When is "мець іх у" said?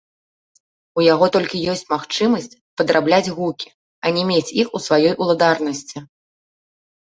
4.31-4.83